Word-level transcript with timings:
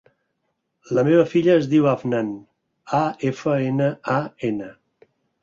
La 0.99 1.03
meva 1.09 1.25
filla 1.33 1.51
es 1.57 1.67
diu 1.73 1.85
Afnan: 1.91 2.31
a, 3.01 3.03
efa, 3.33 3.55
ena, 3.69 3.93
a, 4.17 4.19
ena. 4.51 4.73